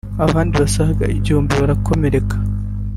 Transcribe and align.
abandi 0.25 0.53
basaga 0.63 1.05
igihumbi 1.17 1.53
barakomereka 1.61 2.35